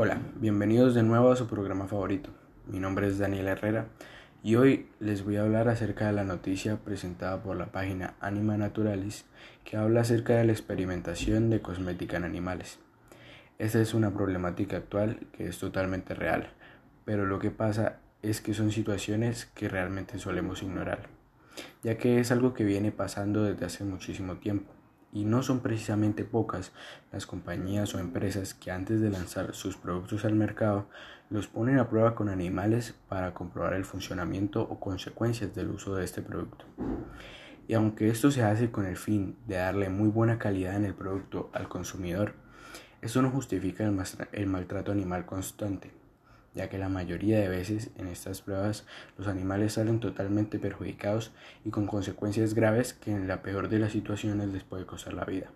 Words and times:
Hola, 0.00 0.20
bienvenidos 0.36 0.94
de 0.94 1.02
nuevo 1.02 1.32
a 1.32 1.34
su 1.34 1.48
programa 1.48 1.88
favorito. 1.88 2.30
Mi 2.68 2.78
nombre 2.78 3.08
es 3.08 3.18
Daniel 3.18 3.48
Herrera 3.48 3.88
y 4.44 4.54
hoy 4.54 4.86
les 5.00 5.24
voy 5.24 5.38
a 5.38 5.42
hablar 5.42 5.68
acerca 5.68 6.06
de 6.06 6.12
la 6.12 6.22
noticia 6.22 6.76
presentada 6.76 7.42
por 7.42 7.56
la 7.56 7.72
página 7.72 8.14
Anima 8.20 8.56
Naturalis 8.56 9.24
que 9.64 9.76
habla 9.76 10.02
acerca 10.02 10.34
de 10.34 10.44
la 10.44 10.52
experimentación 10.52 11.50
de 11.50 11.60
cosmética 11.60 12.16
en 12.16 12.22
animales. 12.22 12.78
Esta 13.58 13.80
es 13.80 13.92
una 13.92 14.14
problemática 14.14 14.76
actual 14.76 15.18
que 15.32 15.48
es 15.48 15.58
totalmente 15.58 16.14
real, 16.14 16.50
pero 17.04 17.26
lo 17.26 17.40
que 17.40 17.50
pasa 17.50 17.96
es 18.22 18.40
que 18.40 18.54
son 18.54 18.70
situaciones 18.70 19.46
que 19.46 19.68
realmente 19.68 20.20
solemos 20.20 20.62
ignorar, 20.62 21.08
ya 21.82 21.98
que 21.98 22.20
es 22.20 22.30
algo 22.30 22.54
que 22.54 22.62
viene 22.62 22.92
pasando 22.92 23.42
desde 23.42 23.66
hace 23.66 23.82
muchísimo 23.82 24.36
tiempo 24.36 24.77
y 25.12 25.24
no 25.24 25.42
son 25.42 25.60
precisamente 25.60 26.24
pocas 26.24 26.72
las 27.12 27.26
compañías 27.26 27.94
o 27.94 27.98
empresas 27.98 28.54
que 28.54 28.70
antes 28.70 29.00
de 29.00 29.10
lanzar 29.10 29.54
sus 29.54 29.76
productos 29.76 30.24
al 30.24 30.34
mercado 30.34 30.86
los 31.30 31.46
ponen 31.46 31.78
a 31.78 31.88
prueba 31.88 32.14
con 32.14 32.28
animales 32.28 32.94
para 33.08 33.34
comprobar 33.34 33.74
el 33.74 33.84
funcionamiento 33.84 34.62
o 34.62 34.80
consecuencias 34.80 35.54
del 35.54 35.70
uso 35.70 35.94
de 35.94 36.04
este 36.04 36.22
producto. 36.22 36.64
Y 37.66 37.74
aunque 37.74 38.08
esto 38.08 38.30
se 38.30 38.42
hace 38.42 38.70
con 38.70 38.86
el 38.86 38.96
fin 38.96 39.36
de 39.46 39.56
darle 39.56 39.90
muy 39.90 40.08
buena 40.08 40.38
calidad 40.38 40.76
en 40.76 40.86
el 40.86 40.94
producto 40.94 41.50
al 41.52 41.68
consumidor, 41.68 42.34
esto 43.02 43.20
no 43.20 43.30
justifica 43.30 43.84
el, 43.84 43.96
el 44.32 44.46
maltrato 44.46 44.90
animal 44.90 45.26
constante, 45.26 45.92
ya 46.58 46.68
que 46.68 46.76
la 46.76 46.88
mayoría 46.88 47.38
de 47.38 47.48
veces 47.48 47.90
en 47.98 48.08
estas 48.08 48.42
pruebas 48.42 48.84
los 49.16 49.28
animales 49.28 49.74
salen 49.74 50.00
totalmente 50.00 50.58
perjudicados 50.58 51.32
y 51.64 51.70
con 51.70 51.86
consecuencias 51.86 52.52
graves 52.52 52.94
que 52.94 53.12
en 53.12 53.28
la 53.28 53.42
peor 53.42 53.68
de 53.68 53.78
las 53.78 53.92
situaciones 53.92 54.48
les 54.48 54.64
puede 54.64 54.84
costar 54.84 55.14
la 55.14 55.24
vida. 55.24 55.52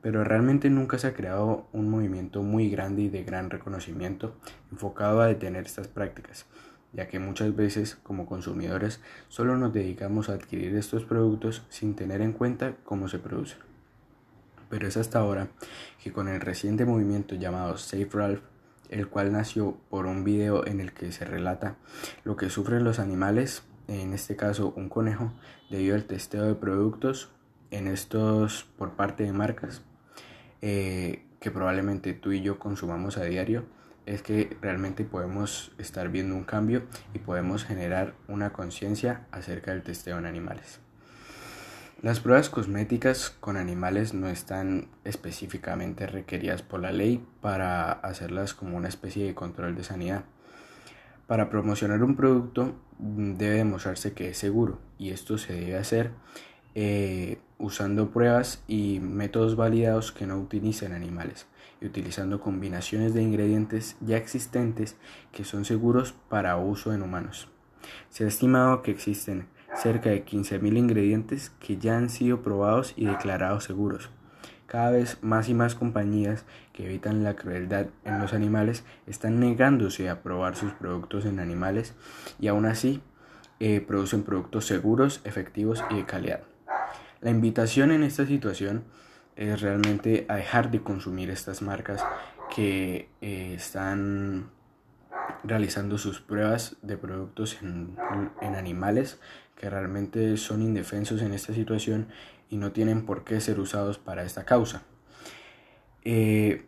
Pero 0.00 0.22
realmente 0.22 0.70
nunca 0.70 0.96
se 0.96 1.08
ha 1.08 1.14
creado 1.14 1.66
un 1.72 1.90
movimiento 1.90 2.40
muy 2.44 2.70
grande 2.70 3.02
y 3.02 3.08
de 3.08 3.24
gran 3.24 3.50
reconocimiento 3.50 4.36
enfocado 4.70 5.22
a 5.22 5.26
detener 5.26 5.66
estas 5.66 5.88
prácticas, 5.88 6.46
ya 6.92 7.08
que 7.08 7.18
muchas 7.18 7.56
veces 7.56 7.96
como 8.04 8.26
consumidores 8.26 9.00
solo 9.26 9.56
nos 9.56 9.72
dedicamos 9.72 10.28
a 10.28 10.34
adquirir 10.34 10.76
estos 10.76 11.04
productos 11.04 11.64
sin 11.68 11.96
tener 11.96 12.20
en 12.20 12.32
cuenta 12.32 12.76
cómo 12.84 13.08
se 13.08 13.18
producen. 13.18 13.58
Pero 14.70 14.86
es 14.86 14.96
hasta 14.96 15.18
ahora 15.18 15.48
que 16.00 16.12
con 16.12 16.28
el 16.28 16.40
reciente 16.40 16.84
movimiento 16.84 17.34
llamado 17.34 17.76
Safe 17.76 18.08
Ralph 18.12 18.51
el 18.92 19.08
cual 19.08 19.32
nació 19.32 19.76
por 19.90 20.06
un 20.06 20.22
video 20.22 20.66
en 20.66 20.80
el 20.80 20.92
que 20.92 21.12
se 21.12 21.24
relata 21.24 21.76
lo 22.24 22.36
que 22.36 22.50
sufren 22.50 22.84
los 22.84 22.98
animales, 22.98 23.64
en 23.88 24.12
este 24.12 24.36
caso 24.36 24.72
un 24.76 24.88
conejo, 24.88 25.32
debido 25.70 25.94
al 25.94 26.04
testeo 26.04 26.44
de 26.44 26.54
productos 26.54 27.30
en 27.70 27.88
estos 27.88 28.64
por 28.76 28.92
parte 28.92 29.24
de 29.24 29.32
marcas 29.32 29.82
eh, 30.60 31.24
que 31.40 31.50
probablemente 31.50 32.12
tú 32.12 32.32
y 32.32 32.42
yo 32.42 32.58
consumamos 32.58 33.16
a 33.16 33.24
diario 33.24 33.64
es 34.06 34.22
que 34.22 34.56
realmente 34.60 35.04
podemos 35.04 35.72
estar 35.78 36.08
viendo 36.08 36.34
un 36.34 36.44
cambio 36.44 36.82
y 37.14 37.18
podemos 37.18 37.64
generar 37.64 38.14
una 38.28 38.52
conciencia 38.52 39.26
acerca 39.30 39.72
del 39.72 39.82
testeo 39.82 40.18
en 40.18 40.26
animales. 40.26 40.80
Las 42.02 42.18
pruebas 42.18 42.50
cosméticas 42.50 43.30
con 43.30 43.56
animales 43.56 44.12
no 44.12 44.26
están 44.26 44.88
específicamente 45.04 46.08
requeridas 46.08 46.60
por 46.60 46.80
la 46.80 46.90
ley 46.90 47.24
para 47.40 47.92
hacerlas 47.92 48.54
como 48.54 48.76
una 48.76 48.88
especie 48.88 49.24
de 49.24 49.36
control 49.36 49.76
de 49.76 49.84
sanidad. 49.84 50.24
Para 51.28 51.48
promocionar 51.48 52.02
un 52.02 52.16
producto 52.16 52.74
mm, 52.98 53.34
debe 53.34 53.58
demostrarse 53.58 54.14
que 54.14 54.30
es 54.30 54.36
seguro 54.36 54.80
y 54.98 55.10
esto 55.10 55.38
se 55.38 55.52
debe 55.52 55.76
hacer 55.76 56.10
eh, 56.74 57.38
usando 57.58 58.10
pruebas 58.10 58.64
y 58.66 58.98
métodos 58.98 59.54
validados 59.54 60.10
que 60.10 60.26
no 60.26 60.40
utilicen 60.40 60.94
animales 60.94 61.46
y 61.80 61.86
utilizando 61.86 62.40
combinaciones 62.40 63.14
de 63.14 63.22
ingredientes 63.22 63.96
ya 64.00 64.16
existentes 64.16 64.96
que 65.30 65.44
son 65.44 65.64
seguros 65.64 66.16
para 66.28 66.56
uso 66.56 66.92
en 66.92 67.02
humanos. 67.02 67.46
Se 68.10 68.24
ha 68.24 68.28
estimado 68.28 68.82
que 68.82 68.90
existen 68.90 69.46
cerca 69.76 70.10
de 70.10 70.24
15.000 70.24 70.76
ingredientes 70.76 71.50
que 71.60 71.76
ya 71.76 71.96
han 71.96 72.10
sido 72.10 72.42
probados 72.42 72.94
y 72.96 73.06
declarados 73.06 73.64
seguros. 73.64 74.10
Cada 74.66 74.90
vez 74.90 75.18
más 75.22 75.48
y 75.48 75.54
más 75.54 75.74
compañías 75.74 76.44
que 76.72 76.86
evitan 76.86 77.24
la 77.24 77.36
crueldad 77.36 77.86
en 78.04 78.18
los 78.20 78.32
animales 78.32 78.84
están 79.06 79.38
negándose 79.38 80.08
a 80.08 80.22
probar 80.22 80.56
sus 80.56 80.72
productos 80.72 81.26
en 81.26 81.40
animales 81.40 81.94
y 82.40 82.48
aún 82.48 82.64
así 82.64 83.02
eh, 83.60 83.80
producen 83.80 84.22
productos 84.22 84.64
seguros, 84.66 85.20
efectivos 85.24 85.84
y 85.90 85.96
de 85.96 86.06
calidad. 86.06 86.40
La 87.20 87.30
invitación 87.30 87.92
en 87.92 88.02
esta 88.02 88.26
situación 88.26 88.84
es 89.36 89.60
realmente 89.60 90.26
a 90.28 90.36
dejar 90.36 90.70
de 90.70 90.82
consumir 90.82 91.30
estas 91.30 91.62
marcas 91.62 92.02
que 92.54 93.08
eh, 93.20 93.54
están 93.54 94.50
realizando 95.44 95.98
sus 95.98 96.20
pruebas 96.20 96.76
de 96.82 96.96
productos 96.96 97.58
en, 97.62 97.96
animales 98.40 99.20
que 99.56 99.70
realmente 99.70 100.36
son 100.36 100.62
indefensos 100.62 101.22
en 101.22 101.32
esta 101.32 101.52
situación 101.54 102.08
y 102.50 102.56
no 102.56 102.72
tienen 102.72 103.06
por 103.06 103.24
qué 103.24 103.40
ser 103.40 103.60
usados 103.60 103.98
para 103.98 104.24
esta 104.24 104.44
causa. 104.44 104.82
Eh, 106.04 106.66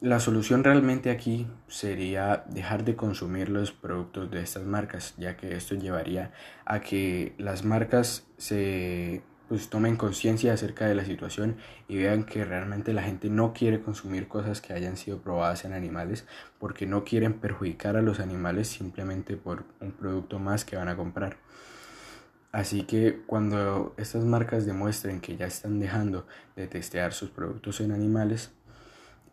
la 0.00 0.18
solución 0.18 0.64
realmente 0.64 1.10
aquí 1.10 1.46
sería 1.68 2.44
dejar 2.48 2.84
de 2.84 2.96
consumir 2.96 3.48
los 3.48 3.70
productos 3.70 4.30
de 4.32 4.42
estas 4.42 4.64
marcas, 4.64 5.14
ya 5.16 5.36
que 5.36 5.54
esto 5.54 5.76
llevaría 5.76 6.32
a 6.64 6.80
que 6.80 7.34
las 7.38 7.64
marcas 7.64 8.26
se 8.36 9.22
pues 9.52 9.68
tomen 9.68 9.96
conciencia 9.96 10.54
acerca 10.54 10.86
de 10.86 10.94
la 10.94 11.04
situación 11.04 11.56
y 11.86 11.98
vean 11.98 12.24
que 12.24 12.42
realmente 12.42 12.94
la 12.94 13.02
gente 13.02 13.28
no 13.28 13.52
quiere 13.52 13.82
consumir 13.82 14.26
cosas 14.26 14.62
que 14.62 14.72
hayan 14.72 14.96
sido 14.96 15.18
probadas 15.18 15.66
en 15.66 15.74
animales 15.74 16.26
porque 16.58 16.86
no 16.86 17.04
quieren 17.04 17.34
perjudicar 17.34 17.98
a 17.98 18.00
los 18.00 18.18
animales 18.18 18.68
simplemente 18.68 19.36
por 19.36 19.66
un 19.80 19.92
producto 19.92 20.38
más 20.38 20.64
que 20.64 20.76
van 20.76 20.88
a 20.88 20.96
comprar. 20.96 21.36
Así 22.50 22.84
que 22.84 23.20
cuando 23.26 23.92
estas 23.98 24.24
marcas 24.24 24.64
demuestren 24.64 25.20
que 25.20 25.36
ya 25.36 25.48
están 25.48 25.78
dejando 25.80 26.26
de 26.56 26.66
testear 26.66 27.12
sus 27.12 27.28
productos 27.28 27.82
en 27.82 27.92
animales, 27.92 28.52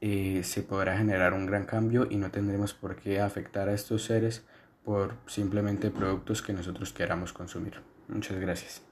eh, 0.02 0.42
se 0.44 0.64
podrá 0.64 0.98
generar 0.98 1.34
un 1.34 1.46
gran 1.46 1.64
cambio 1.64 2.08
y 2.10 2.18
no 2.18 2.30
tendremos 2.30 2.74
por 2.74 2.98
qué 2.98 3.22
afectar 3.22 3.70
a 3.70 3.74
estos 3.74 4.04
seres 4.04 4.46
por 4.84 5.14
simplemente 5.28 5.92
productos 5.92 6.42
que 6.42 6.52
nosotros 6.52 6.92
queramos 6.92 7.32
consumir. 7.32 7.82
Muchas 8.10 8.38
gracias. 8.38 8.89